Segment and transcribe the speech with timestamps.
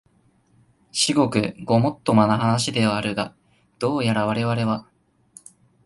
[0.91, 3.35] 至極ごもっともな話ではあるが、
[3.77, 4.89] どうやらわれわれは、